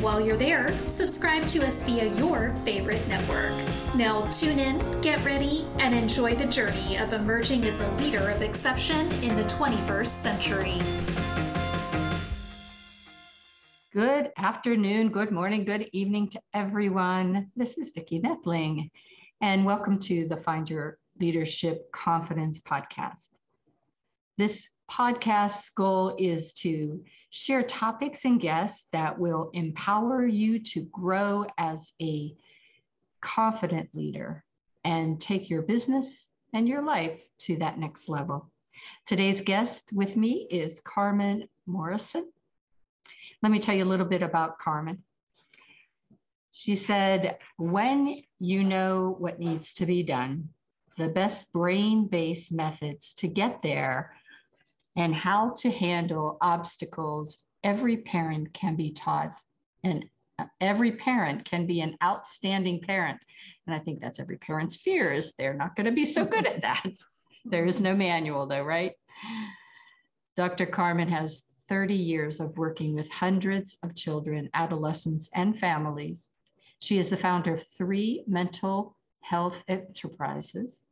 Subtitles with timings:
[0.00, 3.50] While you're there, subscribe to us via your favorite network.
[3.96, 8.40] Now, tune in, get ready, and enjoy the journey of emerging as a leader of
[8.40, 10.78] exception in the 21st century.
[13.92, 17.50] Good afternoon, good morning, good evening to everyone.
[17.56, 18.92] This is Vicki Nethling,
[19.40, 23.30] and welcome to the Find Your Leadership Confidence podcast.
[24.36, 31.44] This podcast's goal is to share topics and guests that will empower you to grow
[31.58, 32.34] as a
[33.20, 34.44] confident leader
[34.84, 38.50] and take your business and your life to that next level.
[39.06, 42.30] Today's guest with me is Carmen Morrison.
[43.42, 45.02] Let me tell you a little bit about Carmen.
[46.52, 50.48] She said, When you know what needs to be done,
[50.96, 54.14] the best brain based methods to get there
[54.98, 59.40] and how to handle obstacles every parent can be taught.
[59.84, 60.04] And
[60.40, 63.18] uh, every parent can be an outstanding parent.
[63.66, 66.60] And i think that's every parent's fears they're not going to be so good at
[66.62, 66.84] that.
[67.44, 68.92] There is no manual though right?
[70.36, 76.28] Dr carmen has 30 years of working with hundreds of children adolescents and families.
[76.80, 80.82] She is the founder of three mental health enterprises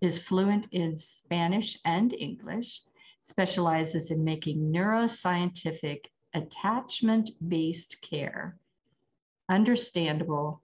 [0.00, 2.82] is fluent in spanish and english
[3.22, 8.56] specializes in making neuroscientific attachment based care
[9.48, 10.62] understandable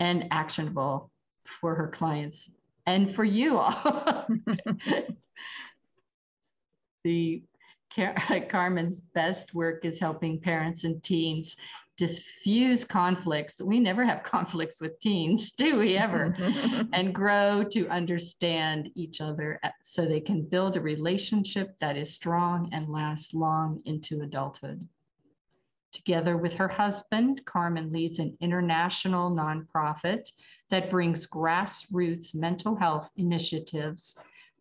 [0.00, 1.10] and actionable
[1.44, 2.50] for her clients
[2.86, 4.26] and for you all.
[7.04, 7.42] the
[8.48, 11.56] Carmen's best work is helping parents and teens
[11.96, 13.60] diffuse conflicts.
[13.60, 16.34] We never have conflicts with teens, do we ever?
[16.92, 22.68] and grow to understand each other so they can build a relationship that is strong
[22.72, 24.86] and lasts long into adulthood.
[25.92, 30.30] Together with her husband, Carmen leads an international nonprofit
[30.68, 34.18] that brings grassroots mental health initiatives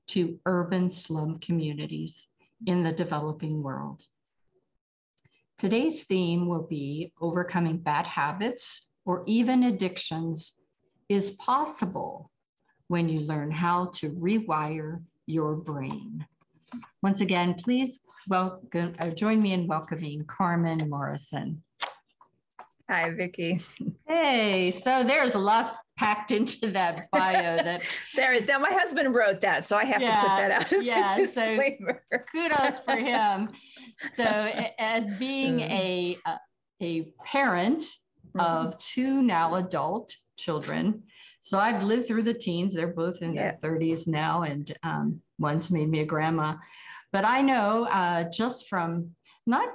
[0.07, 2.27] to urban slum communities
[2.65, 4.01] in the developing world.
[5.57, 10.53] Today's theme will be overcoming bad habits or even addictions
[11.07, 12.29] is possible
[12.87, 16.25] when you learn how to rewire your brain.
[17.01, 21.63] Once again, please welcome, uh, join me in welcoming Carmen Morrison.
[22.89, 23.61] Hi, Vicki.
[24.07, 27.81] Hey, so there's a lot packed into that bio that
[28.15, 28.45] there is.
[28.45, 31.13] Now, my husband wrote that, so I have yeah, to put that out as yeah,
[31.13, 32.03] a disclaimer.
[32.11, 33.49] So kudos for him
[34.15, 35.69] so as being mm.
[35.71, 36.17] a
[36.81, 38.39] a parent mm-hmm.
[38.39, 41.01] of two now adult children
[41.41, 43.55] so i've lived through the teens they're both in yeah.
[43.61, 46.55] their 30s now and um, one's made me a grandma
[47.11, 49.09] but i know uh, just from
[49.47, 49.69] not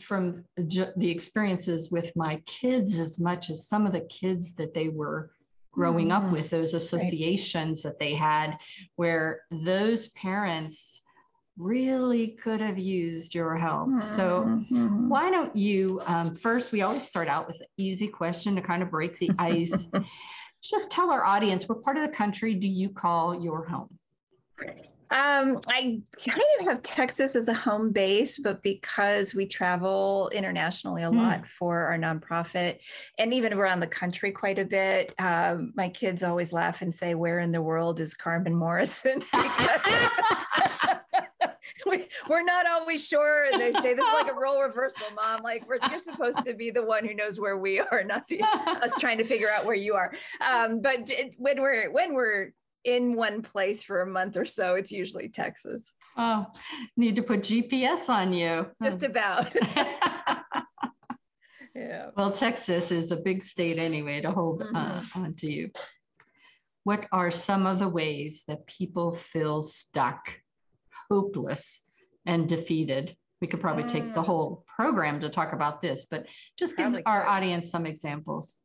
[0.00, 4.74] from ju- the experiences with my kids as much as some of the kids that
[4.74, 5.30] they were
[5.74, 6.26] growing mm-hmm.
[6.26, 7.90] up with those associations right.
[7.90, 8.56] that they had
[8.96, 11.02] where those parents
[11.56, 13.88] really could have used your help.
[13.88, 14.02] Mm-hmm.
[14.02, 15.08] So, mm-hmm.
[15.08, 16.72] why don't you um, first?
[16.72, 19.88] We always start out with an easy question to kind of break the ice.
[20.62, 23.98] Just tell our audience what part of the country do you call your home?
[25.10, 31.02] Um, I kind of have Texas as a home base, but because we travel internationally
[31.02, 31.16] a mm.
[31.16, 32.80] lot for our nonprofit
[33.18, 37.14] and even around the country quite a bit, um, my kids always laugh and say,
[37.14, 39.22] Where in the world is Carmen Morrison?
[41.86, 43.44] we, are not always sure.
[43.44, 45.42] And they say this is like a role reversal, mom.
[45.42, 48.96] Like you're supposed to be the one who knows where we are, not the us
[48.98, 50.12] trying to figure out where you are.
[50.48, 52.52] Um, but when we're when we're
[52.84, 55.92] in one place for a month or so, it's usually Texas.
[56.16, 56.46] Oh,
[56.96, 58.66] need to put GPS on you.
[58.82, 59.54] Just about.
[61.74, 62.10] yeah.
[62.16, 65.20] Well, Texas is a big state anyway to hold uh, mm-hmm.
[65.20, 65.70] uh, onto you.
[66.84, 70.28] What are some of the ways that people feel stuck
[71.10, 71.82] hopeless
[72.26, 73.16] and defeated.
[73.40, 73.92] We could probably mm.
[73.92, 74.26] take the mm.
[74.26, 76.26] whole program to talk about this, but
[76.58, 78.56] just give our audience some examples.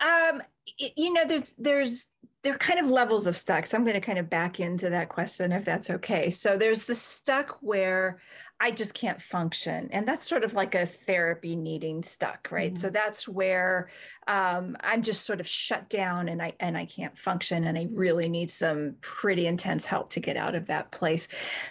[0.00, 0.42] Um,
[0.78, 2.06] you know, there's there's
[2.42, 3.66] there are kind of levels of stuck.
[3.66, 6.30] So I'm going to kind of back into that question if that's okay.
[6.30, 8.18] So there's the stuck where
[8.58, 9.88] I just can't function.
[9.92, 12.72] And that's sort of like a therapy needing stuck, right?
[12.72, 12.80] Mm-hmm.
[12.80, 13.90] So that's where
[14.26, 17.88] um, I'm just sort of shut down and I and I can't function and I
[17.90, 21.26] really need some pretty intense help to get out of that place.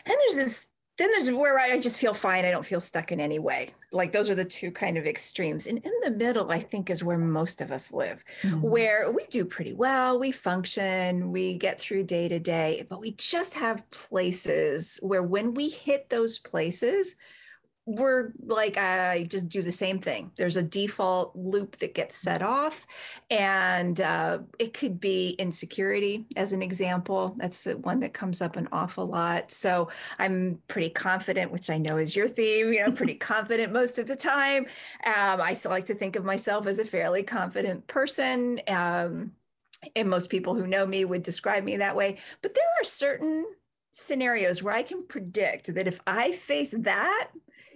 [0.05, 0.67] And there's this
[0.99, 2.43] then there's where I just feel fine.
[2.43, 3.69] I don't feel stuck in any way.
[3.91, 5.65] Like those are the two kind of extremes.
[5.65, 8.61] And in the middle, I think is where most of us live, mm-hmm.
[8.61, 13.11] where we do pretty well, we function, we get through day to day, but we
[13.13, 17.15] just have places where when we hit those places,
[17.85, 20.31] we're like i just do the same thing.
[20.37, 22.85] There's a default loop that gets set off
[23.31, 27.35] and uh, it could be insecurity as an example.
[27.37, 29.51] That's the one that comes up an awful lot.
[29.51, 29.89] So
[30.19, 33.99] i'm pretty confident which i know is your theme you know I'm pretty confident most
[33.99, 34.65] of the time.
[35.05, 39.31] Um, i still like to think of myself as a fairly confident person um,
[39.95, 42.17] and most people who know me would describe me that way.
[42.41, 43.45] But there are certain
[43.91, 47.29] scenarios where I can predict that if I face that,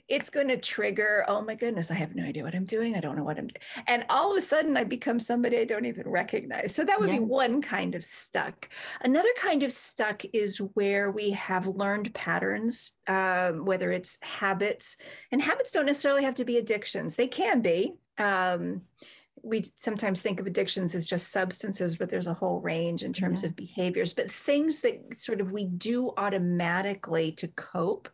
[0.07, 2.95] it's going to trigger, oh my goodness, I have no idea what I'm doing.
[2.95, 3.61] I don't know what I'm doing.
[3.87, 6.75] And all of a sudden, I become somebody I don't even recognize.
[6.75, 7.19] So that would yeah.
[7.19, 8.69] be one kind of stuck.
[9.01, 14.97] Another kind of stuck is where we have learned patterns, um, whether it's habits,
[15.31, 17.93] and habits don't necessarily have to be addictions, they can be.
[18.17, 18.81] Um,
[19.41, 23.43] we sometimes think of addictions as just substances, but there's a whole range in terms
[23.43, 23.49] yeah.
[23.49, 28.09] of behaviors, but things that sort of we do automatically to cope.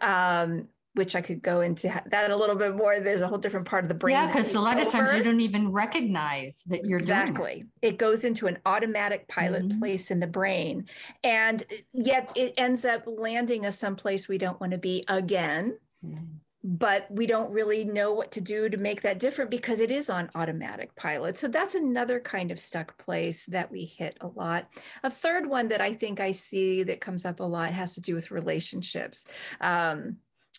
[0.00, 2.98] Um, which I could go into that a little bit more.
[2.98, 4.16] There's a whole different part of the brain.
[4.16, 7.64] Yeah, because a lot of times you don't even recognize that you're exactly.
[7.80, 7.94] It.
[7.94, 7.98] it.
[7.98, 9.78] goes into an automatic pilot mm-hmm.
[9.78, 10.86] place in the brain,
[11.22, 11.62] and
[11.94, 15.78] yet it ends up landing us someplace we don't want to be again.
[16.04, 16.24] Mm-hmm.
[16.64, 20.10] But we don't really know what to do to make that different because it is
[20.10, 21.38] on automatic pilot.
[21.38, 24.66] So that's another kind of stuck place that we hit a lot.
[25.04, 28.00] A third one that I think I see that comes up a lot has to
[28.00, 29.24] do with relationships.
[29.60, 30.16] Um,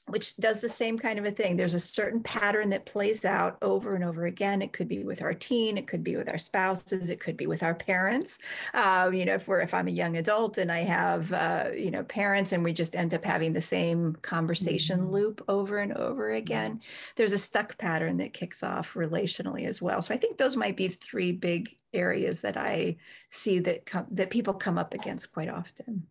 [0.09, 1.55] which does the same kind of a thing.
[1.55, 4.61] There's a certain pattern that plays out over and over again.
[4.61, 7.47] It could be with our teen, it could be with our spouses, it could be
[7.47, 8.39] with our parents.
[8.73, 11.91] Uh, you know, if we're if I'm a young adult and I have uh, you
[11.91, 15.13] know parents, and we just end up having the same conversation mm-hmm.
[15.13, 16.81] loop over and over again.
[17.15, 20.01] There's a stuck pattern that kicks off relationally as well.
[20.01, 22.97] So I think those might be three big areas that I
[23.29, 26.07] see that that people come up against quite often.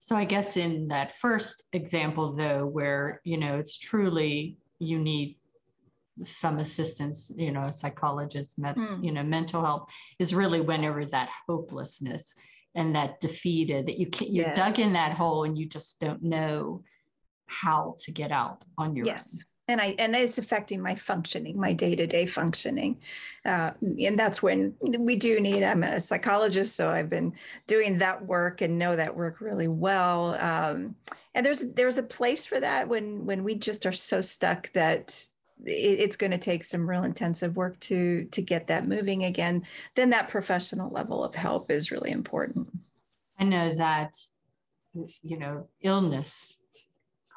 [0.00, 5.36] So I guess in that first example, though, where you know it's truly you need
[6.22, 9.04] some assistance, you know, a psychologist, med, mm.
[9.04, 9.88] you know, mental help
[10.18, 12.34] is really whenever that hopelessness
[12.74, 14.56] and that defeated that you can't, you yes.
[14.56, 16.82] dug in that hole and you just don't know
[17.46, 19.34] how to get out on your yes.
[19.34, 23.00] own and I and it's affecting my functioning, my day to day functioning,
[23.44, 23.70] uh,
[24.00, 25.62] and that's when we do need.
[25.62, 27.32] I'm a psychologist, so I've been
[27.66, 30.34] doing that work and know that work really well.
[30.40, 30.96] Um,
[31.34, 35.28] and there's there's a place for that when when we just are so stuck that
[35.64, 39.64] it's going to take some real intensive work to to get that moving again.
[39.94, 42.68] Then that professional level of help is really important.
[43.38, 44.18] I know that
[45.22, 46.56] you know illness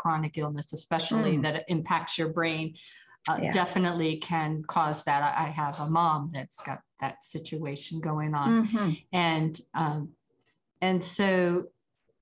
[0.04, 1.44] chronic illness, especially mm.
[1.44, 2.76] that impacts your brain,
[3.30, 3.54] uh, yeah.
[3.54, 5.24] definitely can cause that.
[5.24, 8.92] I, I, have a mom that's got that situation going on, mm-hmm.
[9.14, 10.10] and um,
[10.82, 11.68] and so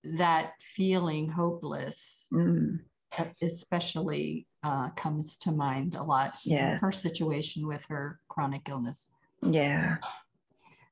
[0.04, 2.80] that feeling hopeless, mm.
[3.42, 6.36] especially uh, comes to mind a lot.
[6.44, 9.10] Yeah, her situation with her chronic illness.
[9.42, 9.98] Yeah.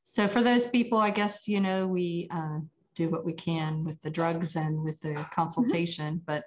[0.02, 2.28] So for those people, I guess you know we.
[2.32, 2.62] Uh,
[3.00, 6.26] do what we can with the drugs and with the consultation, mm-hmm.
[6.26, 6.44] but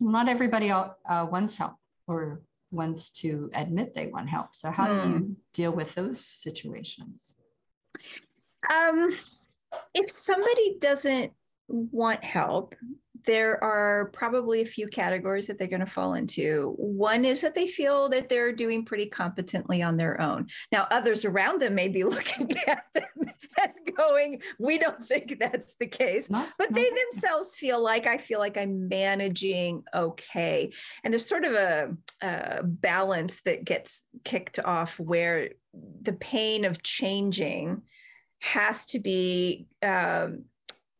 [0.00, 1.74] not everybody uh, wants help
[2.06, 2.40] or
[2.70, 4.54] wants to admit they want help.
[4.54, 5.02] So how mm.
[5.02, 5.32] do you hmm.
[5.52, 7.36] deal with those situations?
[8.72, 9.16] Um,
[9.94, 11.32] if somebody doesn't
[11.68, 12.74] want help,
[13.26, 16.74] there are probably a few categories that they're going to fall into.
[16.76, 20.48] One is that they feel that they're doing pretty competently on their own.
[20.72, 23.04] Now, others around them may be looking at them
[23.60, 26.30] and going, We don't think that's the case.
[26.30, 30.72] Not, but they themselves feel like, I feel like I'm managing okay.
[31.02, 35.50] And there's sort of a, a balance that gets kicked off where
[36.02, 37.82] the pain of changing
[38.40, 40.44] has to be um,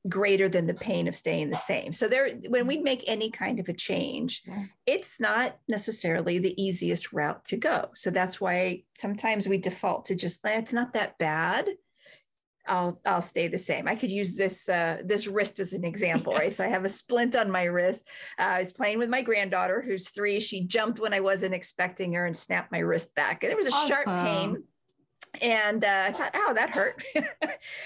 [0.09, 1.93] greater than the pain of staying the same.
[1.93, 4.43] So there when we make any kind of a change,
[4.87, 7.89] it's not necessarily the easiest route to go.
[7.95, 11.71] So that's why sometimes we default to just eh, it's not that bad.
[12.67, 13.87] I'll I'll stay the same.
[13.87, 16.55] I could use this uh, this wrist as an example, right?
[16.55, 18.09] So I have a splint on my wrist.
[18.39, 20.41] Uh, I was playing with my granddaughter, who's three.
[20.41, 23.67] She jumped when I wasn't expecting her and snapped my wrist back, and there was
[23.67, 23.89] a awesome.
[23.89, 24.63] sharp pain
[25.43, 27.03] and uh, I thought, oh, that hurt.
[27.15, 27.25] and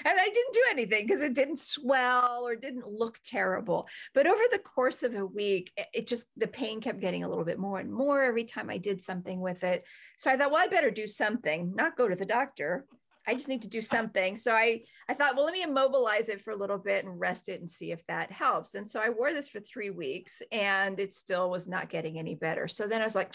[0.05, 3.87] I didn't do anything because it didn't swell or didn't look terrible.
[4.13, 7.45] But over the course of a week, it just, the pain kept getting a little
[7.45, 9.83] bit more and more every time I did something with it.
[10.17, 12.85] So I thought, well, I better do something, not go to the doctor.
[13.29, 14.35] I just need to do something.
[14.35, 17.47] So I, I thought, well, let me immobilize it for a little bit and rest
[17.47, 18.73] it and see if that helps.
[18.73, 22.33] And so I wore this for three weeks and it still was not getting any
[22.33, 22.67] better.
[22.67, 23.31] So then I was like,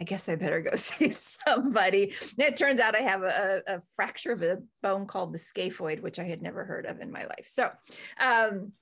[0.00, 2.14] I guess I better go see somebody.
[2.38, 6.00] And it turns out I have a, a fracture of a bone called the scaphoid,
[6.00, 7.44] which I had never heard of in my life.
[7.46, 7.70] So,
[8.18, 8.72] um,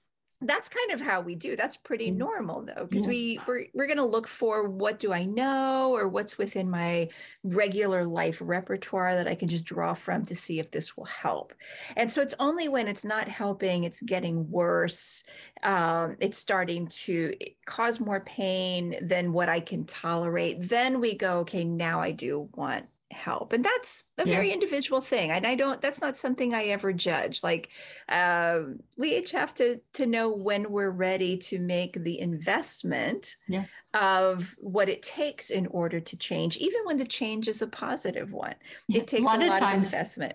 [0.43, 2.17] that's kind of how we do that's pretty mm.
[2.17, 3.11] normal though because yeah.
[3.11, 7.09] we we're, we're going to look for what do i know or what's within my
[7.43, 11.55] regular life repertoire that i can just draw from to see if this will help
[11.97, 15.25] and so it's only when it's not helping it's getting worse
[15.63, 17.33] um, it's starting to
[17.65, 22.47] cause more pain than what i can tolerate then we go okay now i do
[22.55, 24.35] want help and that's a yeah.
[24.35, 27.71] very individual thing and i don't that's not something i ever judge like
[28.09, 33.65] um, we each have to to know when we're ready to make the investment yeah.
[33.95, 38.33] of what it takes in order to change even when the change is a positive
[38.33, 38.55] one
[38.89, 40.35] it takes a lot, a lot of, times, of investment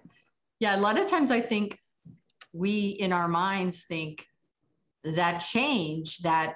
[0.60, 1.78] yeah a lot of times i think
[2.54, 4.25] we in our minds think
[5.04, 6.56] that change that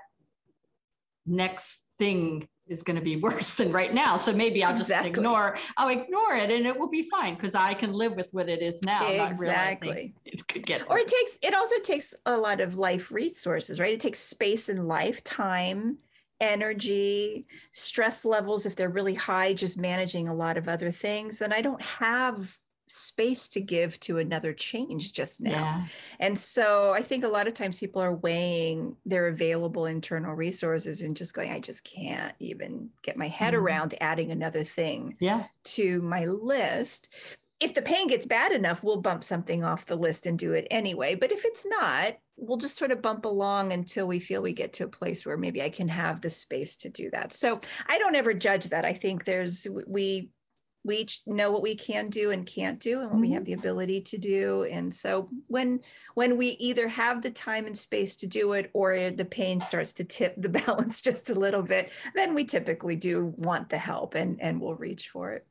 [1.25, 4.17] next thing is going to be worse than right now.
[4.17, 5.09] So maybe I'll exactly.
[5.09, 8.33] just ignore, I'll ignore it and it will be fine because I can live with
[8.33, 9.07] what it is now.
[9.07, 10.13] Exactly.
[10.25, 10.89] it could get worse.
[10.89, 13.93] Or it takes, it also takes a lot of life resources, right?
[13.93, 15.97] It takes space and life, time,
[16.41, 18.65] energy, stress levels.
[18.65, 22.57] If they're really high, just managing a lot of other things, then I don't have
[22.87, 25.51] space to give to another change just now.
[25.51, 25.83] Yeah.
[26.19, 31.01] And so I think a lot of times people are weighing their available internal resources
[31.01, 33.63] and just going, I just can't even get my head mm-hmm.
[33.63, 35.45] around adding another thing yeah.
[35.63, 37.13] to my list.
[37.59, 40.67] If the pain gets bad enough, we'll bump something off the list and do it
[40.69, 41.15] anyway.
[41.15, 44.73] But if it's not, we'll just sort of bump along until we feel we get
[44.73, 47.33] to a place where maybe I can have the space to do that.
[47.33, 48.83] So I don't ever judge that.
[48.83, 50.31] I think there's, we
[50.85, 53.21] we each know what we can do and can't do and what mm-hmm.
[53.21, 54.63] we have the ability to do.
[54.65, 55.81] And so when
[56.13, 59.93] when we either have the time and space to do it or the pain starts
[59.93, 64.13] to tip the balance just a little bit then we typically do want the help
[64.15, 65.45] and and we'll reach for it.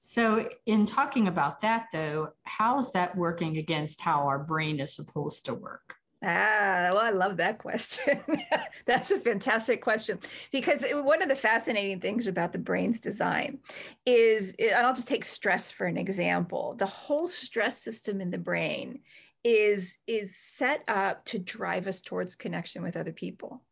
[0.00, 5.44] So in talking about that though how's that working against how our brain is supposed
[5.46, 8.20] to work Ah, well, I love that question.
[8.86, 10.18] That's a fantastic question
[10.50, 13.58] because one of the fascinating things about the brain's design
[14.06, 16.74] is, and I'll just take stress for an example.
[16.78, 19.00] The whole stress system in the brain
[19.42, 23.62] is is set up to drive us towards connection with other people,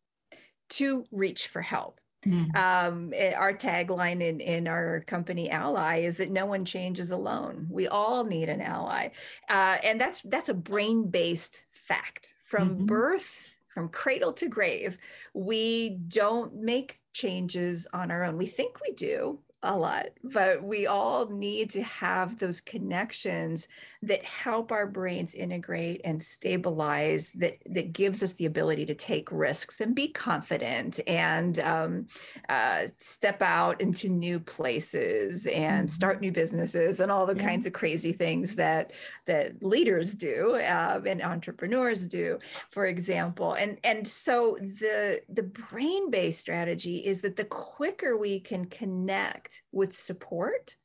[0.70, 2.00] to reach for help.
[2.26, 2.54] Mm.
[2.54, 7.88] Um, our tagline in, in our company Alli is that no one changes alone we
[7.88, 9.08] all need an ally
[9.50, 12.86] uh, and that's that's a brain-based fact from mm-hmm.
[12.86, 14.98] birth from cradle to grave
[15.34, 20.86] we don't make changes on our own we think we do a lot, but we
[20.88, 23.68] all need to have those connections
[24.02, 29.30] that help our brains integrate and stabilize that that gives us the ability to take
[29.30, 32.08] risks and be confident and um,
[32.48, 35.94] uh, step out into new places and mm-hmm.
[35.94, 37.46] start new businesses and all the yeah.
[37.46, 38.92] kinds of crazy things that
[39.26, 42.36] that leaders do uh, and entrepreneurs do,
[42.70, 43.52] for example.
[43.52, 49.51] And and so the the brain based strategy is that the quicker we can connect
[49.72, 50.76] with support,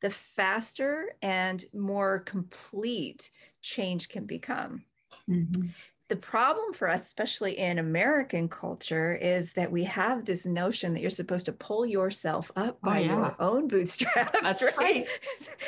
[0.00, 3.30] the faster and more complete
[3.62, 4.84] change can become.
[5.28, 5.68] Mm-hmm
[6.08, 11.00] the problem for us, especially in American culture, is that we have this notion that
[11.00, 13.16] you're supposed to pull yourself up oh, by oh, yeah.
[13.16, 14.38] your own bootstraps.
[14.42, 14.76] That's right.
[14.78, 15.08] right.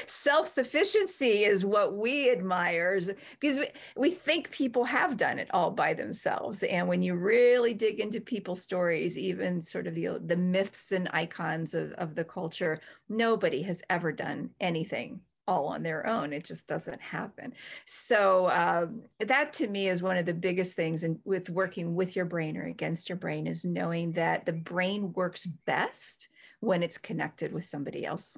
[0.06, 2.98] Self sufficiency is what we admire
[3.38, 6.62] because we, we think people have done it all by themselves.
[6.62, 11.10] And when you really dig into people's stories, even sort of the, the myths and
[11.12, 16.32] icons of, of the culture, nobody has ever done anything all on their own.
[16.32, 17.52] It just doesn't happen.
[17.84, 22.14] So um, that to me is one of the biggest things in, with working with
[22.14, 26.28] your brain or against your brain is knowing that the brain works best
[26.60, 28.36] when it's connected with somebody else.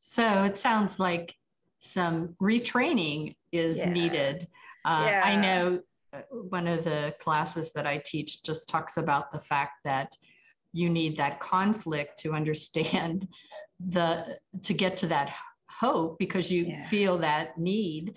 [0.00, 1.34] So it sounds like
[1.78, 3.90] some retraining is yeah.
[3.90, 4.46] needed.
[4.84, 5.22] Uh, yeah.
[5.24, 5.80] I know
[6.12, 10.16] uh, one of the classes that I teach just talks about the fact that
[10.72, 13.28] you need that conflict to understand
[13.88, 15.32] the to get to that
[15.70, 16.88] hope because you yeah.
[16.88, 18.16] feel that need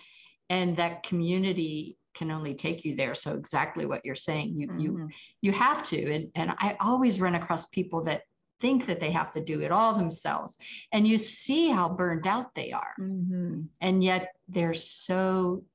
[0.50, 4.80] and that community can only take you there so exactly what you're saying you mm-hmm.
[4.80, 5.10] you
[5.42, 8.22] you have to and and i always run across people that
[8.64, 10.58] think that they have to do it all themselves.
[10.94, 12.96] And you see how burned out they are.
[12.98, 13.64] Mm-hmm.
[13.82, 15.66] And yet they're so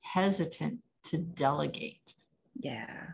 [0.00, 2.14] hesitant to delegate.
[2.58, 3.10] Yeah.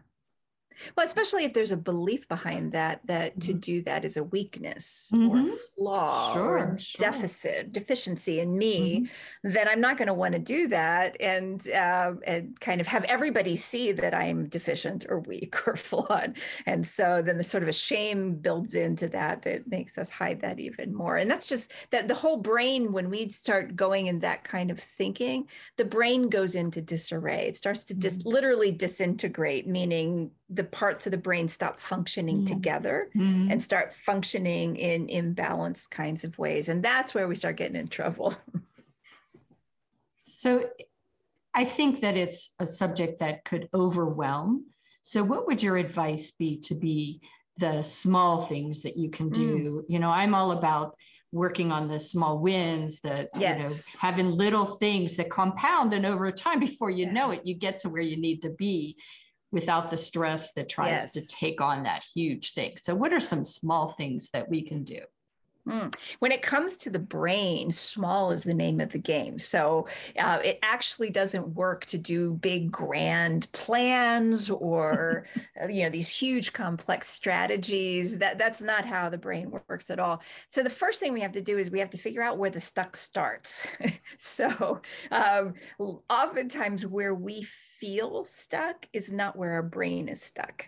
[0.96, 3.60] Well, especially if there's a belief behind that, that to mm-hmm.
[3.60, 5.50] do that is a weakness mm-hmm.
[5.50, 7.10] or flaw sure, or sure.
[7.10, 9.50] deficit, deficiency in me, mm-hmm.
[9.50, 13.04] then I'm not going to want to do that and, uh, and kind of have
[13.04, 16.36] everybody see that I'm deficient or weak or flawed.
[16.66, 20.40] And so then the sort of a shame builds into that that makes us hide
[20.40, 21.16] that even more.
[21.16, 24.78] And that's just that the whole brain, when we start going in that kind of
[24.78, 27.46] thinking, the brain goes into disarray.
[27.46, 28.28] It starts to dis- mm-hmm.
[28.28, 32.46] literally disintegrate, meaning the parts of the brain stop functioning mm-hmm.
[32.46, 33.50] together mm-hmm.
[33.50, 36.68] and start functioning in imbalanced kinds of ways.
[36.68, 38.34] And that's where we start getting in trouble.
[40.22, 40.64] so
[41.54, 44.66] I think that it's a subject that could overwhelm.
[45.02, 47.20] So, what would your advice be to be
[47.58, 49.82] the small things that you can do?
[49.82, 49.84] Mm.
[49.88, 50.96] You know, I'm all about
[51.32, 53.60] working on the small wins that yes.
[53.60, 57.12] you know having little things that compound and over time before you yeah.
[57.12, 58.96] know it you get to where you need to be
[59.50, 61.12] without the stress that tries yes.
[61.12, 62.76] to take on that huge thing.
[62.76, 65.00] So, what are some small things that we can do?
[65.68, 65.94] Mm.
[66.20, 69.38] When it comes to the brain, small is the name of the game.
[69.38, 69.86] So
[70.18, 75.26] uh, it actually doesn't work to do big, grand plans or
[75.62, 78.18] uh, you know these huge, complex strategies.
[78.18, 80.22] That that's not how the brain works at all.
[80.48, 82.50] So the first thing we have to do is we have to figure out where
[82.50, 83.66] the stuck starts.
[84.18, 85.54] so um,
[86.08, 90.66] oftentimes, where we feel stuck is not where our brain is stuck.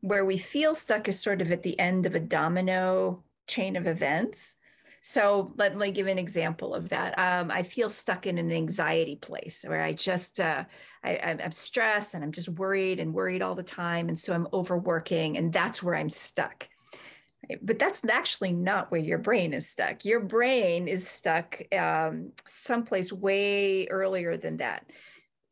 [0.00, 3.86] Where we feel stuck is sort of at the end of a domino chain of
[3.86, 4.54] events.
[5.00, 7.16] So let me give an example of that.
[7.16, 10.64] Um, I feel stuck in an anxiety place where I just uh,
[11.04, 14.48] I, am stressed and I'm just worried and worried all the time, and so I'm
[14.52, 16.68] overworking, and that's where I'm stuck.
[17.62, 20.04] But that's actually not where your brain is stuck.
[20.04, 24.90] Your brain is stuck um, someplace way earlier than that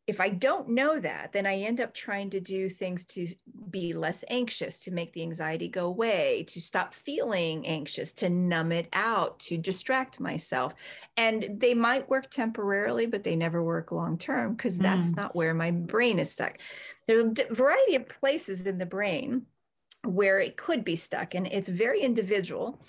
[0.07, 3.27] if I don't know that, then I end up trying to do things to
[3.71, 8.71] be less anxious, to make the anxiety go away, to stop feeling anxious, to numb
[8.71, 10.75] it out, to distract myself.
[11.17, 15.17] And they might work temporarily, but they never work long term because that's mm.
[15.17, 16.59] not where my brain is stuck.
[17.07, 19.47] There's a variety of places in the brain
[20.03, 22.79] where it could be stuck and it's very individual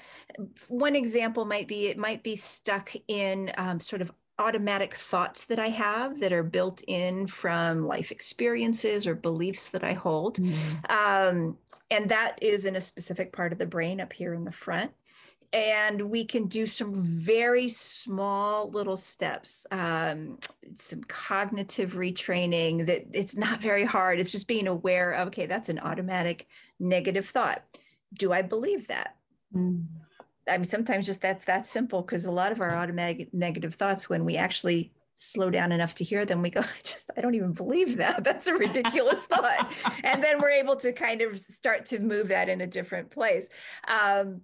[0.69, 5.59] one example might be it might be stuck in um, sort of automatic thoughts that
[5.59, 10.39] I have that are built in from life experiences or beliefs that I hold.
[10.39, 10.93] Mm-hmm.
[10.93, 11.57] Um,
[11.91, 14.93] and that is in a specific part of the brain up here in the front.
[15.53, 20.39] And we can do some very small little steps, um,
[20.75, 24.19] some cognitive retraining that it's not very hard.
[24.19, 26.47] It's just being aware of, okay, that's an automatic
[26.79, 27.63] negative thought.
[28.13, 29.17] Do I believe that?
[29.55, 29.87] Mm.
[30.49, 34.09] I mean, sometimes just that's that simple because a lot of our automatic negative thoughts,
[34.09, 37.35] when we actually slow down enough to hear them, we go, I just, I don't
[37.35, 38.23] even believe that.
[38.25, 39.73] That's a ridiculous thought.
[40.05, 43.49] And then we're able to kind of start to move that in a different place.
[43.89, 44.43] Um,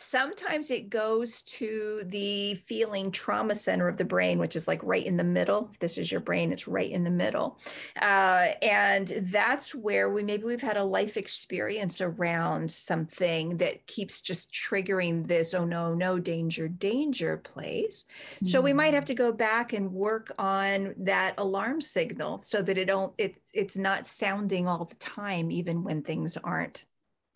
[0.00, 5.04] Sometimes it goes to the feeling trauma center of the brain, which is like right
[5.04, 5.70] in the middle.
[5.72, 7.58] If this is your brain, it's right in the middle.
[8.00, 14.20] Uh, and that's where we maybe we've had a life experience around something that keeps
[14.20, 18.04] just triggering this, oh no, no, danger, danger place.
[18.36, 18.46] Mm-hmm.
[18.46, 19.08] So we might have mm.
[19.08, 23.76] to go back and work on that alarm signal so that it don't it, it's
[23.76, 26.86] not sounding all the time, even when things aren't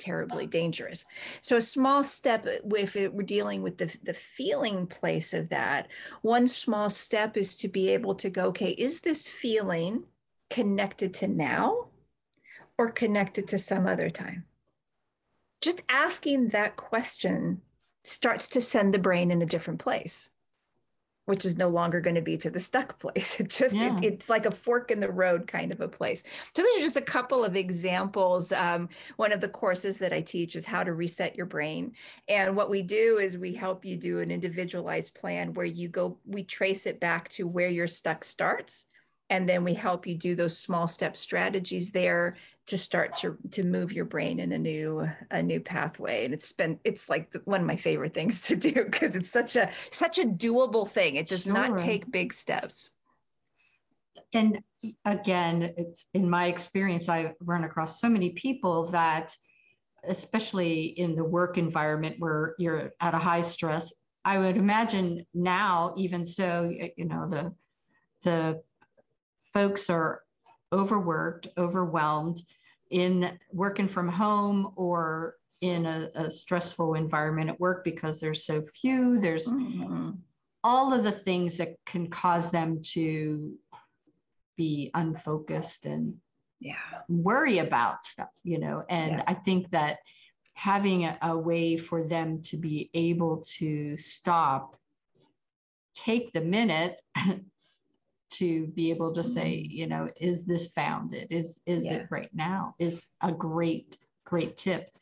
[0.02, 1.04] terribly dangerous.
[1.40, 5.88] So a small step uh, if we're dealing with the, the feeling place of that,
[6.22, 10.04] one small step is to be able to go, okay, is this feeling
[10.50, 11.86] connected to now
[12.76, 14.44] or connected to some other time?
[15.60, 17.62] Just asking that question
[18.02, 20.31] starts to send the brain in a different place
[21.26, 23.36] which is no longer going to be to the stuck place.
[23.42, 23.96] It just yeah.
[23.96, 26.22] it, it's like a fork in the road kind of a place.
[26.54, 28.52] So those are just a couple of examples.
[28.52, 31.92] Um, one of the courses that I teach is how to reset your brain,
[32.28, 36.18] and what we do is we help you do an individualized plan where you go.
[36.26, 38.86] We trace it back to where your stuck starts,
[39.30, 42.34] and then we help you do those small step strategies there
[42.66, 46.24] to start to to move your brain in a new a new pathway.
[46.24, 49.56] And it's been it's like one of my favorite things to do because it's such
[49.56, 51.16] a such a doable thing.
[51.16, 51.52] It does sure.
[51.52, 52.90] not take big steps.
[54.34, 54.62] And
[55.04, 59.36] again it's in my experience i've run across so many people that
[60.04, 63.92] especially in the work environment where you're at a high stress
[64.24, 67.54] i would imagine now even so you know the
[68.24, 68.60] the
[69.52, 70.21] folks are
[70.72, 72.42] overworked, overwhelmed
[72.90, 78.62] in working from home or in a, a stressful environment at work because there's so
[78.62, 79.18] few.
[79.20, 80.10] There's mm-hmm.
[80.64, 83.54] all of the things that can cause them to
[84.56, 86.14] be unfocused and
[86.60, 86.74] yeah
[87.08, 89.24] worry about stuff you know and yeah.
[89.26, 89.98] i think that
[90.54, 94.78] having a, a, way for them to be able to stop
[95.94, 97.00] take the minute
[98.32, 99.70] to be able to say mm-hmm.
[99.70, 101.94] you know is this founded is is yeah.
[101.94, 104.96] it right now is a great great tip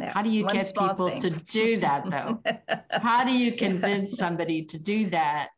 [0.00, 0.12] yeah.
[0.12, 2.42] how do you One get people to do that though
[3.00, 5.48] how do you convince somebody to do that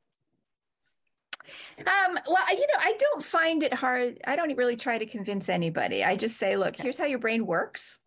[1.78, 4.18] um, well, you know, I don't find it hard.
[4.26, 6.02] I don't really try to convince anybody.
[6.02, 7.98] I just say, look, here's how your brain works.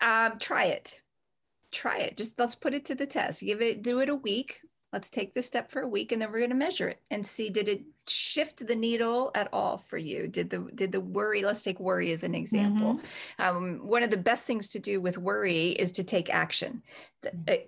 [0.00, 1.02] Um, try it.
[1.72, 2.16] Try it.
[2.16, 3.42] Just let's put it to the test.
[3.42, 4.60] Give it, do it a week.
[4.92, 7.26] Let's take this step for a week and then we're going to measure it and
[7.26, 10.28] see did it shift the needle at all for you?
[10.28, 12.94] Did the did the worry, let's take worry as an example.
[12.94, 13.56] Mm-hmm.
[13.56, 16.82] Um, one of the best things to do with worry is to take action.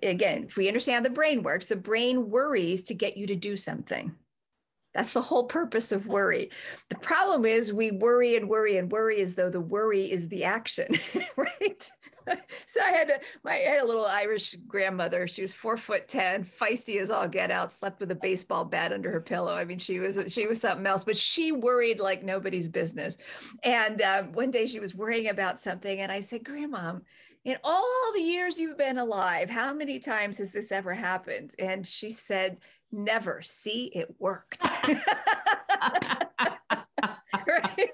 [0.01, 3.35] Again, if we understand how the brain works, the brain worries to get you to
[3.35, 4.15] do something.
[4.93, 6.49] That's the whole purpose of worry.
[6.89, 10.43] The problem is we worry and worry and worry as though the worry is the
[10.43, 10.87] action,
[11.37, 11.91] right?
[12.67, 15.27] so I had a, my I had a little Irish grandmother.
[15.27, 17.71] She was four foot ten, feisty as all get out.
[17.71, 19.53] Slept with a baseball bat under her pillow.
[19.53, 21.05] I mean, she was she was something else.
[21.05, 23.17] But she worried like nobody's business.
[23.63, 26.95] And uh, one day she was worrying about something, and I said, "Grandma,
[27.45, 31.87] in all the years you've been alive, how many times has this ever happened?" And
[31.87, 32.57] she said
[32.91, 34.65] never see it worked.
[37.47, 37.89] right?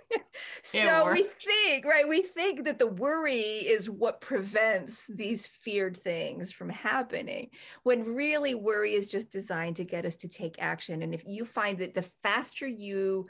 [0.63, 2.07] so we think, right?
[2.07, 7.49] We think that the worry is what prevents these feared things from happening,
[7.83, 11.03] when really worry is just designed to get us to take action.
[11.03, 13.27] And if you find that the faster you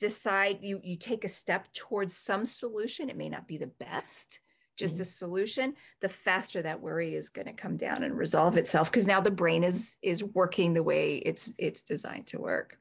[0.00, 4.40] decide you you take a step towards some solution, it may not be the best,
[4.78, 5.02] just mm-hmm.
[5.02, 9.06] a solution the faster that worry is going to come down and resolve itself because
[9.06, 12.78] now the brain is is working the way it's it's designed to work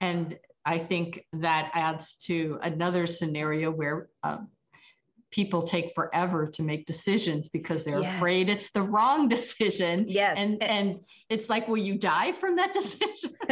[0.00, 4.48] and i think that adds to another scenario where um,
[5.32, 8.16] people take forever to make decisions because they're yes.
[8.16, 10.04] afraid it's the wrong decision.
[10.06, 10.38] Yes.
[10.38, 13.34] And and it's like, will you die from that decision?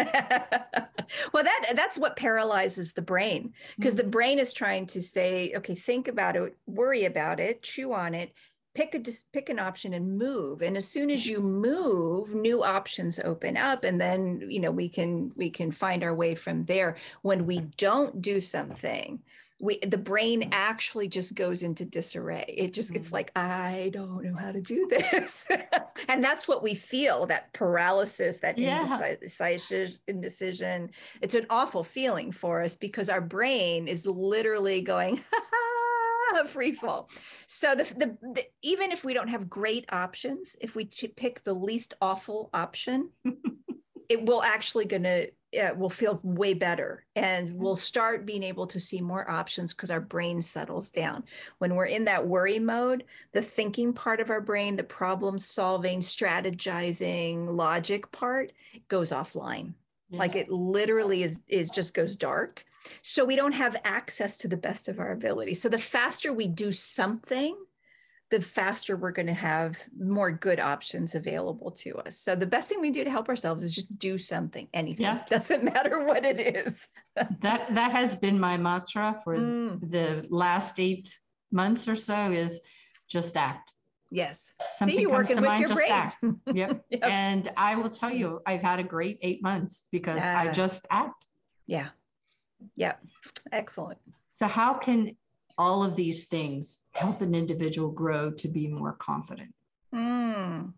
[1.32, 4.04] well, that that's what paralyzes the brain because mm-hmm.
[4.04, 8.14] the brain is trying to say, okay, think about it, worry about it, chew on
[8.14, 8.32] it,
[8.74, 9.00] pick a
[9.32, 13.82] pick an option and move and as soon as you move new options open up
[13.82, 17.58] and then you know we can we can find our way from there when we
[17.76, 19.18] don't do something
[19.60, 23.16] we the brain actually just goes into disarray it just it's mm-hmm.
[23.16, 25.46] like i don't know how to do this
[26.08, 28.80] and that's what we feel that paralysis that yeah.
[28.80, 35.20] indecision indecision it's an awful feeling for us because our brain is literally going
[36.46, 37.10] free fall
[37.46, 41.42] so the, the, the, even if we don't have great options if we t- pick
[41.42, 43.10] the least awful option
[44.08, 48.66] it will actually going to uh, will feel way better and we'll start being able
[48.66, 51.24] to see more options because our brain settles down.
[51.58, 56.00] When we're in that worry mode, the thinking part of our brain, the problem solving,
[56.00, 58.52] strategizing, logic part
[58.88, 59.74] goes offline.
[60.10, 60.18] Yeah.
[60.18, 62.64] Like it literally is is just goes dark.
[63.02, 65.54] So we don't have access to the best of our ability.
[65.54, 67.56] So the faster we do something,
[68.30, 72.16] the faster we're going to have more good options available to us.
[72.16, 75.04] So the best thing we do to help ourselves is just do something, anything.
[75.04, 75.22] Yeah.
[75.28, 76.88] Doesn't matter what it is.
[77.16, 79.90] that that has been my mantra for mm.
[79.90, 81.18] the last eight
[81.50, 82.60] months or so is
[83.08, 83.72] just act.
[84.12, 84.52] Yes.
[84.76, 85.90] Something See, comes to mind, just brain.
[85.90, 86.24] act.
[86.52, 86.84] Yep.
[86.90, 87.04] yep.
[87.04, 90.40] And I will tell you, I've had a great eight months because yeah.
[90.40, 91.26] I just act.
[91.66, 91.88] Yeah.
[92.76, 93.00] Yep.
[93.52, 93.98] Excellent.
[94.28, 95.16] So how can
[95.60, 99.52] all of these things help an individual grow to be more confident.
[99.94, 100.72] Mm.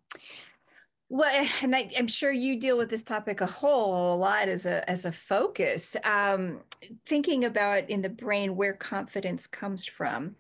[1.09, 4.89] Well, and I, am sure you deal with this topic a whole lot as a
[4.91, 5.97] as a focus.
[6.03, 6.63] Um,
[7.07, 10.35] thinking about in the brain where confidence comes from.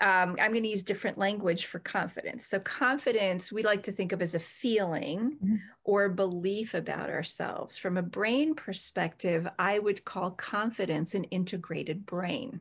[0.00, 2.46] Um, I'm going to use different language for confidence.
[2.46, 5.56] So, confidence we like to think of as a feeling mm-hmm.
[5.84, 7.76] or belief about ourselves.
[7.76, 12.60] From a brain perspective, I would call confidence an integrated brain.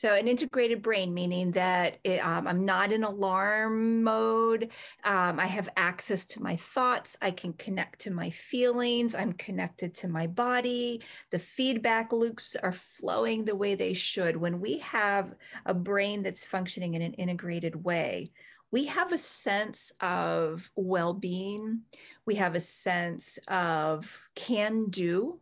[0.00, 4.70] So, an integrated brain, meaning that it, um, I'm not in alarm mode.
[5.04, 7.18] Um, I have access to my thoughts.
[7.20, 9.14] I can connect to my feelings.
[9.14, 11.02] I'm connected to my body.
[11.28, 14.38] The feedback loops are flowing the way they should.
[14.38, 15.34] When we have
[15.66, 18.30] a brain that's functioning in an integrated way,
[18.70, 21.82] we have a sense of well being.
[22.24, 25.40] We have a sense of can do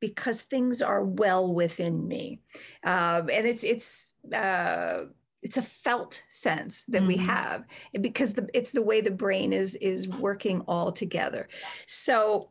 [0.00, 2.40] because things are well within me.
[2.84, 5.04] Um, and it's, it's, uh,
[5.42, 7.08] it's a felt sense that mm-hmm.
[7.08, 7.64] we have
[8.00, 11.46] because the, it's the way the brain is is working all together
[11.86, 12.50] so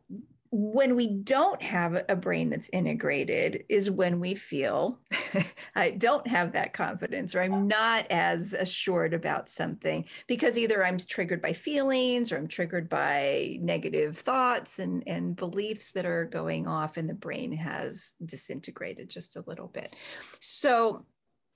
[0.58, 5.02] when we don't have a brain that's integrated is when we feel
[5.76, 10.98] I don't have that confidence or I'm not as assured about something because either I'm
[10.98, 16.68] triggered by feelings or I'm triggered by negative thoughts and, and beliefs that are going
[16.68, 19.94] off and the brain has disintegrated just a little bit.
[20.40, 21.06] So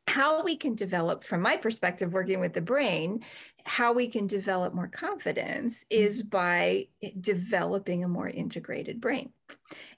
[0.10, 3.24] how we can develop, from my perspective, working with the brain,
[3.63, 6.30] how we can develop more confidence is mm-hmm.
[6.30, 6.88] by
[7.19, 9.32] developing a more integrated brain.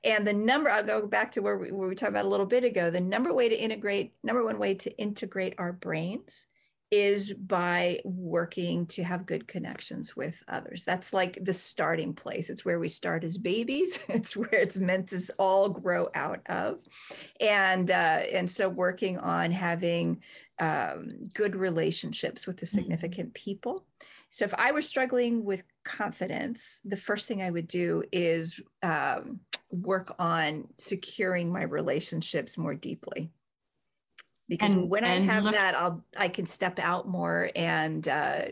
[0.04, 2.45] And the number, I'll go back to where we, where we talked about a little
[2.45, 6.47] bit ago, the number way to integrate, number one way to integrate our brains
[6.91, 10.84] is by working to have good connections with others.
[10.84, 12.49] That's like the starting place.
[12.49, 13.99] It's where we start as babies.
[14.21, 16.80] It's where it's meant to all grow out of,
[17.39, 20.21] and uh, and so working on having
[20.60, 22.77] um, good relationships with the mm-hmm.
[22.77, 23.86] significant people.
[24.30, 29.39] So if I were struggling with confidence, the first thing I would do is um,
[29.71, 33.32] work on securing my relationships more deeply
[34.51, 37.49] because and, when I have look- that, I'll I can step out more.
[37.55, 38.47] And uh,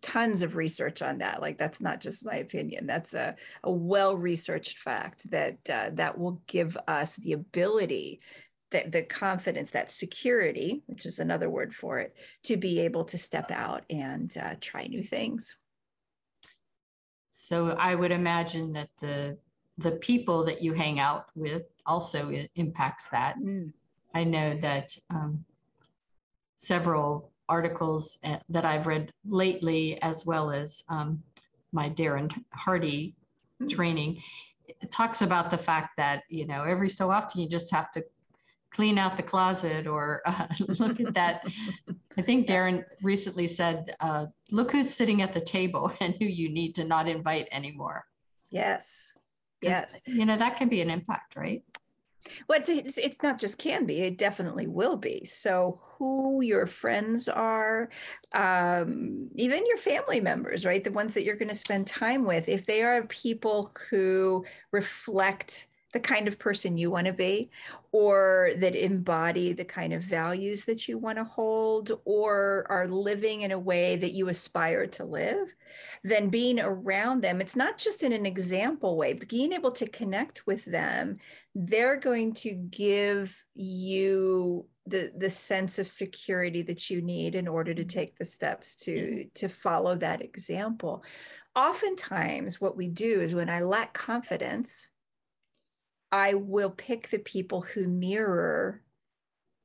[0.00, 1.42] tons of research on that.
[1.42, 2.86] Like that's not just my opinion.
[2.86, 8.20] That's a, a well researched fact that uh, that will give us the ability.
[8.70, 13.18] That the confidence, that security, which is another word for it, to be able to
[13.18, 15.56] step out and uh, try new things.
[17.28, 19.36] So I would imagine that the
[19.76, 23.36] the people that you hang out with also impacts that.
[23.38, 23.72] Mm.
[24.18, 25.44] I know that um,
[26.56, 31.22] several articles uh, that I've read lately, as well as um,
[31.70, 33.14] my Darren Hardy
[33.60, 33.68] hmm.
[33.68, 34.20] training,
[34.90, 38.02] talks about the fact that you know every so often you just have to
[38.72, 40.48] clean out the closet or uh,
[40.80, 41.46] look at that.
[42.16, 46.48] I think Darren recently said, uh, "Look who's sitting at the table and who you
[46.48, 48.04] need to not invite anymore."
[48.50, 49.12] Yes.
[49.62, 50.00] Yes.
[50.06, 51.62] You know that can be an impact, right?
[52.48, 55.24] Well, it's, it's, it's not just can be, it definitely will be.
[55.24, 57.88] So, who your friends are,
[58.32, 60.82] um, even your family members, right?
[60.82, 65.66] The ones that you're going to spend time with, if they are people who reflect
[65.92, 67.50] the kind of person you want to be,
[67.92, 73.42] or that embody the kind of values that you want to hold, or are living
[73.42, 75.54] in a way that you aspire to live,
[76.04, 79.88] then being around them, it's not just in an example way, but being able to
[79.88, 81.16] connect with them,
[81.54, 87.74] they're going to give you the the sense of security that you need in order
[87.74, 91.04] to take the steps to to follow that example.
[91.54, 94.88] Oftentimes what we do is when i lack confidence
[96.10, 98.82] I will pick the people who mirror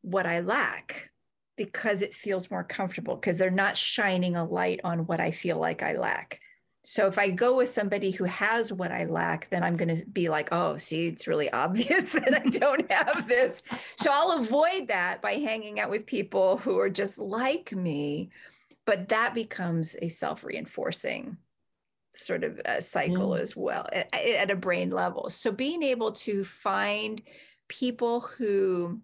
[0.02, 1.12] what I lack
[1.56, 5.58] because it feels more comfortable because they're not shining a light on what I feel
[5.58, 6.40] like I lack.
[6.86, 10.06] So if I go with somebody who has what I lack, then I'm going to
[10.06, 13.62] be like, oh, see, it's really obvious that I don't have this.
[14.00, 18.32] So I'll avoid that by hanging out with people who are just like me.
[18.86, 21.38] But that becomes a self reinforcing
[22.16, 23.40] sort of a cycle mm.
[23.40, 25.30] as well at, at a brain level.
[25.30, 27.22] So being able to find
[27.68, 29.02] people who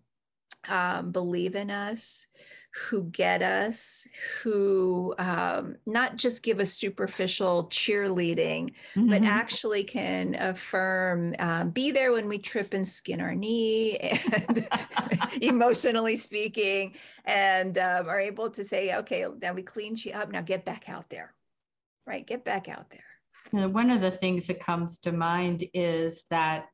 [0.68, 2.28] um, believe in us,
[2.72, 4.08] who get us,
[4.44, 9.10] who um, not just give us superficial cheerleading, mm-hmm.
[9.10, 14.68] but actually can affirm, um, be there when we trip and skin our knee, and
[15.42, 16.94] emotionally speaking,
[17.26, 20.88] and um, are able to say, okay, now we cleaned you up, now get back
[20.88, 21.34] out there
[22.10, 22.26] right?
[22.26, 23.70] Get back out there.
[23.70, 26.66] One of the things that comes to mind is that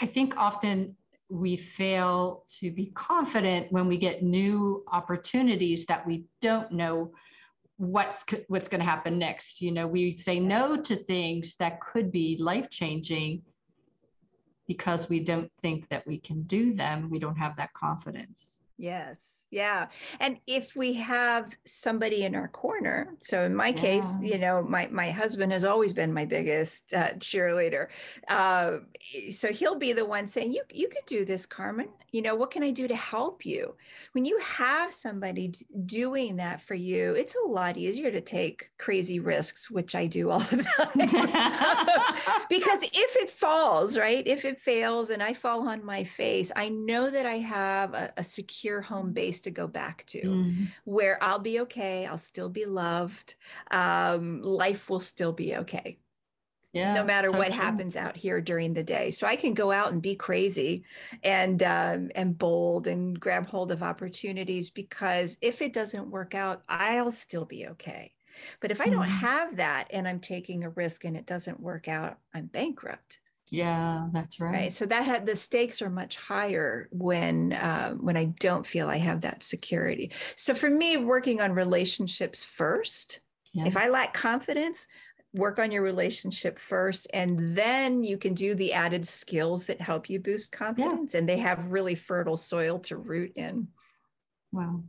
[0.00, 0.96] I think often
[1.30, 7.12] we fail to be confident when we get new opportunities that we don't know
[7.76, 9.60] what what's going to happen next.
[9.62, 13.42] You know, we say no to things that could be life changing
[14.68, 17.08] because we don't think that we can do them.
[17.10, 18.59] We don't have that confidence.
[18.80, 19.44] Yes.
[19.50, 19.88] Yeah.
[20.20, 23.80] And if we have somebody in our corner, so in my yeah.
[23.80, 27.88] case, you know, my my husband has always been my biggest uh, cheerleader.
[28.26, 28.78] Uh,
[29.30, 31.88] so he'll be the one saying, "You you can do this, Carmen.
[32.12, 33.74] You know, what can I do to help you?"
[34.12, 35.52] When you have somebody
[35.84, 40.30] doing that for you, it's a lot easier to take crazy risks, which I do
[40.30, 42.46] all the time.
[42.48, 44.26] because if it falls, right?
[44.26, 48.12] If it fails and I fall on my face, I know that I have a,
[48.16, 50.68] a secure secure home base to go back to mm.
[50.84, 52.06] where I'll be okay.
[52.06, 53.34] I'll still be loved.
[53.70, 55.98] Um, life will still be okay.
[56.72, 57.60] Yeah, no matter so what true.
[57.60, 59.10] happens out here during the day.
[59.10, 60.84] So I can go out and be crazy
[61.24, 66.62] and um, and bold and grab hold of opportunities because if it doesn't work out,
[66.68, 68.12] I'll still be okay.
[68.60, 69.26] But if I don't mm-hmm.
[69.26, 73.18] have that and I'm taking a risk and it doesn't work out, I'm bankrupt.
[73.50, 74.52] Yeah, that's right.
[74.52, 74.72] Right.
[74.72, 78.98] So that had the stakes are much higher when uh, when I don't feel I
[78.98, 80.12] have that security.
[80.36, 83.20] So for me, working on relationships first.
[83.52, 83.66] Yeah.
[83.66, 84.86] If I lack confidence,
[85.32, 90.10] work on your relationship first and then you can do the added skills that help
[90.10, 91.18] you boost confidence yeah.
[91.18, 93.68] and they have really fertile soil to root in
[94.50, 94.82] wow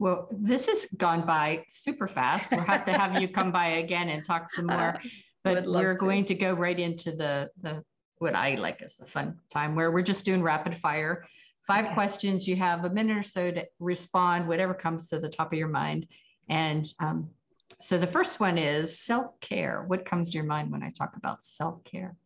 [0.00, 4.08] well this has gone by super fast we'll have to have you come by again
[4.08, 4.98] and talk some more
[5.44, 5.98] but we're to.
[5.98, 7.82] going to go right into the the
[8.18, 11.24] what i like is the fun time where we're just doing rapid fire
[11.66, 11.94] five okay.
[11.94, 15.58] questions you have a minute or so to respond whatever comes to the top of
[15.58, 16.06] your mind
[16.48, 17.30] and um,
[17.78, 19.84] so the first one is self care.
[19.86, 22.16] What comes to your mind when I talk about self care?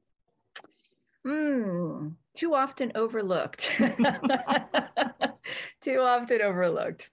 [1.27, 3.71] Mm, too often overlooked.
[5.81, 7.11] too often overlooked.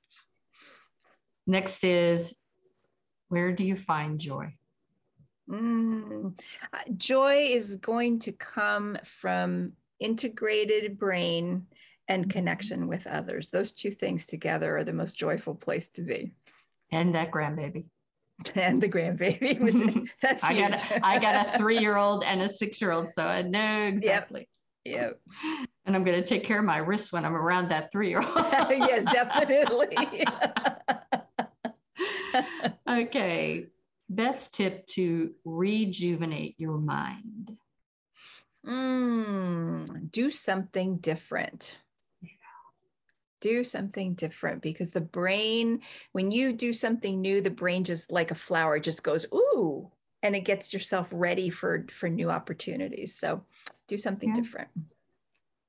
[1.46, 2.36] Next is
[3.30, 4.56] where do you find joy?
[5.52, 6.40] Mm,
[6.74, 11.68] uh, joy is going to come from integrated brain
[12.08, 12.32] and mm-hmm.
[12.32, 13.50] connection with others.
[13.50, 16.32] Those two things together are the most joyful place to be.
[16.92, 17.86] And that grandbaby.
[18.56, 19.60] and the grandbaby.
[19.60, 22.92] Which, that's I got a, I got a three year old and a six year
[22.92, 24.48] old, so I know exactly.
[24.86, 25.20] Yep.
[25.44, 25.64] yep.
[25.86, 28.22] And I'm going to take care of my wrists when I'm around that three year
[28.22, 28.36] old.
[28.36, 29.98] yes, definitely.
[32.88, 33.68] okay.
[34.12, 37.58] Best tip to rejuvenate your mind.
[38.66, 41.78] Mm, do something different
[43.42, 45.82] do something different because the brain
[46.14, 49.90] when you do something new the brain just like a flower just goes ooh
[50.24, 53.44] and it gets yourself ready for for new opportunities so
[53.88, 54.36] do something yeah.
[54.36, 54.70] different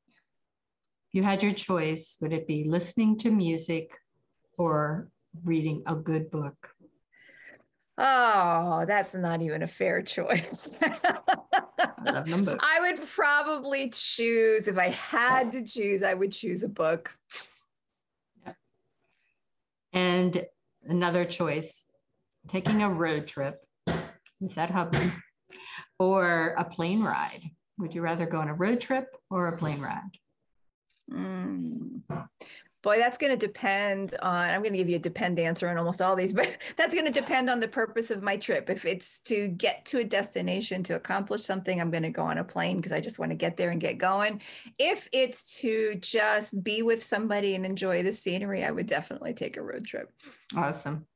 [0.06, 3.98] if you had your choice would it be listening to music
[4.58, 5.08] or
[5.44, 6.71] reading a good book
[7.98, 10.70] Oh, that's not even a fair choice.
[10.80, 17.16] I I would probably choose, if I had to choose, I would choose a book.
[18.46, 18.56] Yep.
[19.92, 20.46] And
[20.86, 21.84] another choice,
[22.48, 23.60] taking a road trip
[24.40, 25.12] with that hubby
[25.98, 27.42] or a plane ride.
[27.78, 30.00] Would you rather go on a road trip or a plane ride?
[31.10, 32.00] Mm.
[32.82, 34.50] Boy, that's going to depend on.
[34.50, 37.06] I'm going to give you a depend answer on almost all these, but that's going
[37.06, 38.68] to depend on the purpose of my trip.
[38.68, 42.38] If it's to get to a destination to accomplish something, I'm going to go on
[42.38, 44.42] a plane because I just want to get there and get going.
[44.78, 49.56] If it's to just be with somebody and enjoy the scenery, I would definitely take
[49.56, 50.10] a road trip.
[50.56, 51.06] Awesome.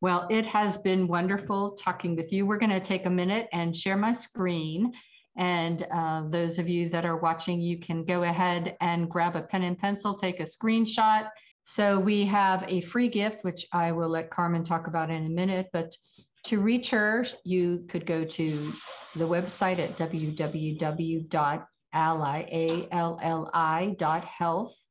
[0.00, 2.44] Well, it has been wonderful talking with you.
[2.44, 4.92] We're going to take a minute and share my screen.
[5.36, 9.42] And uh, those of you that are watching, you can go ahead and grab a
[9.42, 11.28] pen and pencil, take a screenshot.
[11.62, 15.30] So we have a free gift, which I will let Carmen talk about in a
[15.30, 15.68] minute.
[15.72, 15.96] But
[16.44, 18.72] to reach her, you could go to
[19.16, 20.46] the website at www.alli.health.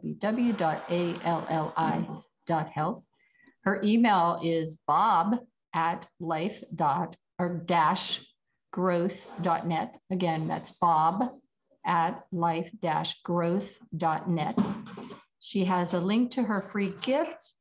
[3.63, 5.39] Her email is bob
[5.74, 8.26] at life dot or dash
[8.71, 10.00] growth dot net.
[10.10, 11.30] Again, that's bob
[11.86, 14.58] at life dash growth dot net.
[15.39, 17.54] She has a link to her free gift.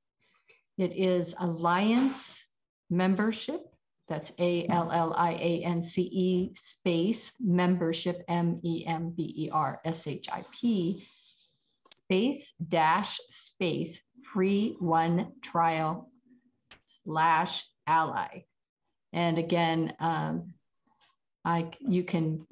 [0.78, 2.44] It is Alliance
[2.88, 3.60] membership.
[4.08, 9.32] That's A L L I A N C E space membership, M E M B
[9.36, 11.06] E R S H I P
[12.10, 14.00] space dash space
[14.32, 16.10] free one trial
[16.84, 18.48] slash alli.
[19.12, 20.54] And again, um,
[21.44, 22.48] I you can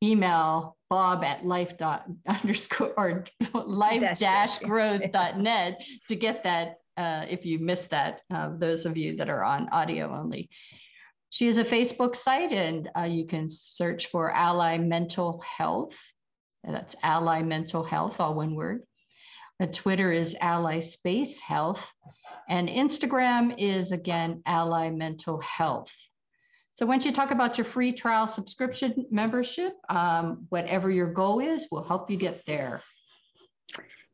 [0.00, 6.76] email bob at life dot underscore or life dash growth dot net to get that
[6.96, 10.50] uh, if you missed that, uh, those of you that are on audio only.
[11.30, 15.98] She has a Facebook site and uh, you can search for Alli Mental Health.
[16.62, 18.82] That's Alli Mental Health, all one word.
[19.66, 21.94] Twitter is Alli Space Health,
[22.48, 25.94] and Instagram is again Alli Mental Health.
[26.72, 31.68] So once you talk about your free trial subscription membership, um, whatever your goal is,
[31.70, 32.82] we'll help you get there.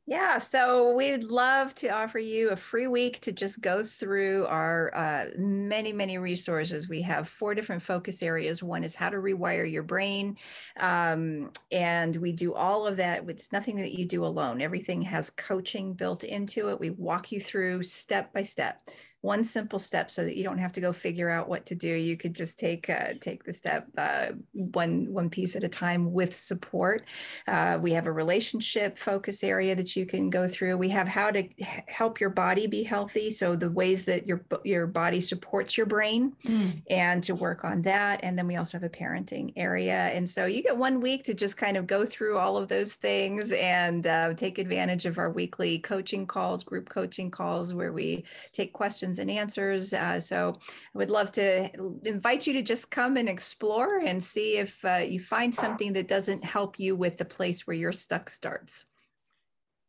[0.09, 4.95] Yeah, so we'd love to offer you a free week to just go through our
[4.95, 6.89] uh, many, many resources.
[6.89, 8.63] We have four different focus areas.
[8.63, 10.37] One is how to rewire your brain.
[10.79, 13.29] Um, and we do all of that.
[13.29, 16.79] It's nothing that you do alone, everything has coaching built into it.
[16.79, 18.83] We walk you through step by step
[19.27, 21.89] one simple step so that you don't have to go figure out what to do.
[21.89, 26.13] You could just take uh, take the step uh, one one piece at a time
[26.13, 27.03] with support.
[27.49, 30.77] Uh, we have a relationship focus area that you can go through.
[30.77, 31.43] We have how to
[31.89, 33.31] help your body be healthy.
[33.33, 36.81] So the ways that your your body supports your brain, mm.
[36.89, 38.21] and to work on that.
[38.23, 40.01] And then we also have a parenting area.
[40.17, 42.95] And so you get one week to just kind of go through all of those
[42.95, 48.25] things and uh, take advantage of our weekly coaching calls, group coaching calls, where we
[48.53, 49.93] take questions questions and answers.
[49.93, 50.55] Uh, so
[50.95, 51.71] I would love to
[52.05, 56.09] invite you to just come and explore and see if uh, you find something that
[56.09, 58.87] doesn't help you with the place where you're stuck starts.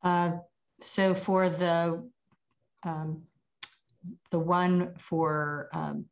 [0.03, 0.31] Uh,
[0.79, 2.03] so for the
[2.83, 3.23] um,
[4.31, 6.05] the one for um,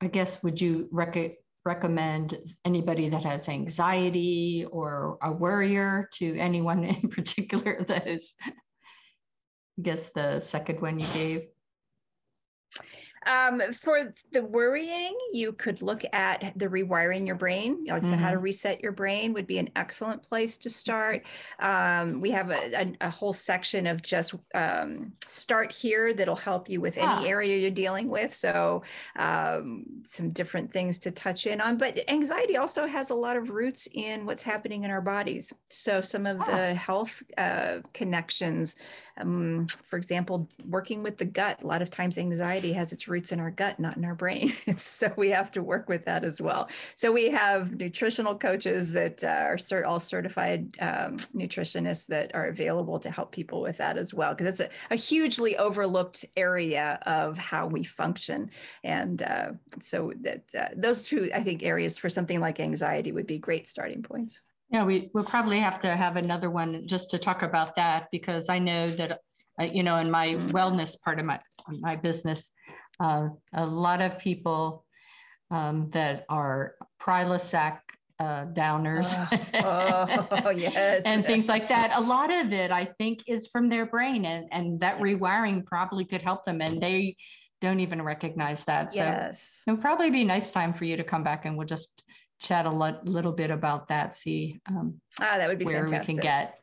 [0.00, 6.84] I guess would you rec- recommend anybody that has anxiety or a worrier to anyone
[7.02, 8.34] in particular that is
[9.78, 11.48] I guess the second one you gave
[13.26, 17.84] um, for the worrying, you could look at the rewiring your brain.
[17.86, 18.14] Like mm-hmm.
[18.14, 18.44] how to mm-hmm.
[18.44, 21.24] reset your brain would be an excellent place to start.
[21.58, 26.68] Um, we have a, a, a, whole section of just um, start here that'll help
[26.68, 28.34] you with any area you're dealing with.
[28.34, 28.82] So
[29.16, 31.78] um, some different things to touch in on.
[31.78, 35.52] But anxiety also has a lot of roots in what's happening in our bodies.
[35.70, 38.76] So some of the health uh, connections,
[39.18, 41.62] um, for example, working with the gut.
[41.62, 44.52] A lot of times anxiety has its roots in our gut, not in our brain.
[44.76, 46.68] so we have to work with that as well.
[46.96, 52.48] So we have nutritional coaches that uh, are cert- all certified um, nutritionists that are
[52.48, 56.98] available to help people with that as well, because it's a, a, hugely overlooked area
[57.06, 58.50] of how we function.
[58.84, 63.26] And uh, so that uh, those two, I think, areas for something like anxiety would
[63.26, 64.42] be great starting points.
[64.68, 68.50] Yeah, we will probably have to have another one just to talk about that because
[68.50, 69.20] I know that
[69.58, 70.50] uh, you know in my mm.
[70.50, 72.50] wellness part of my my business
[73.00, 74.84] uh, a lot of people
[75.50, 77.78] um, that are Prilosec
[78.18, 79.12] uh, downers
[79.62, 81.02] oh, oh, yes.
[81.04, 81.92] and things like that.
[81.94, 86.04] A lot of it, I think, is from their brain, and, and that rewiring probably
[86.04, 87.16] could help them, and they
[87.60, 88.92] don't even recognize that.
[88.92, 89.62] So yes.
[89.66, 92.04] it'll probably be a nice time for you to come back, and we'll just
[92.40, 94.16] chat a lo- little bit about that.
[94.16, 96.08] See um, ah, that would be where fantastic.
[96.08, 96.60] we can get.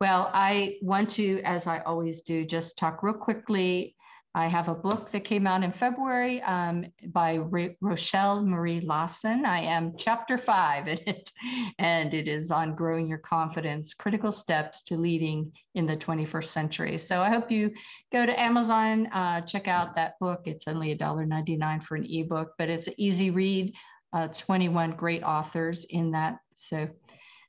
[0.00, 3.96] Well, I want to, as I always do, just talk real quickly
[4.34, 7.38] I have a book that came out in February um, by
[7.80, 9.44] Rochelle Marie Lawson.
[9.44, 11.32] I am chapter five in it,
[11.80, 16.96] and it is on growing your confidence, critical steps to leading in the 21st century.
[16.96, 17.72] So I hope you
[18.12, 20.42] go to Amazon, uh, check out that book.
[20.44, 23.74] It's only $1.99 for an ebook, but it's an easy read.
[24.12, 26.38] Uh, 21 great authors in that.
[26.54, 26.88] So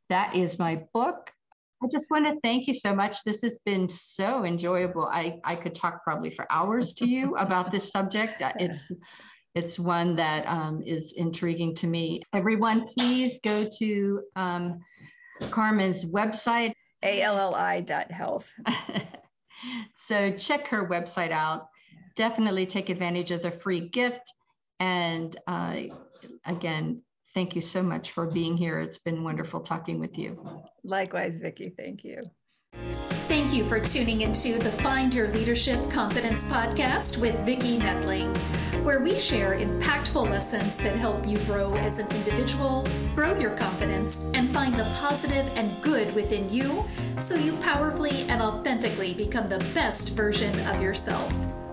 [0.09, 1.30] that is my book.
[1.83, 3.23] I just want to thank you so much.
[3.23, 5.07] This has been so enjoyable.
[5.07, 8.41] I, I could talk probably for hours to you about this subject.
[8.59, 8.91] It's
[9.53, 12.21] it's one that um, is intriguing to me.
[12.33, 14.79] Everyone, please go to um,
[15.49, 16.71] Carmen's website,
[17.03, 18.49] alli.health.
[19.97, 21.67] so check her website out.
[22.15, 24.21] Definitely take advantage of the free gift.
[24.79, 25.75] And uh,
[26.45, 27.01] again,
[27.33, 28.79] Thank you so much for being here.
[28.81, 30.61] It's been wonderful talking with you.
[30.83, 31.73] Likewise, Vicki.
[31.77, 32.23] Thank you.
[33.27, 38.35] Thank you for tuning into the Find Your Leadership Confidence podcast with Vicki Nedling,
[38.83, 44.19] where we share impactful lessons that help you grow as an individual, grow your confidence,
[44.33, 46.83] and find the positive and good within you
[47.17, 51.33] so you powerfully and authentically become the best version of yourself.